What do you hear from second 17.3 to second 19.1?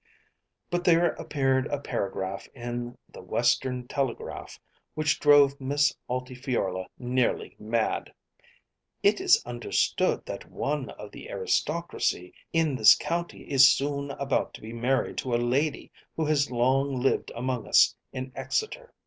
among us in Exeter.